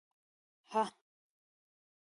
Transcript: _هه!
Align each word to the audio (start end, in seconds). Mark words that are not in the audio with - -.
_هه! 0.73 0.83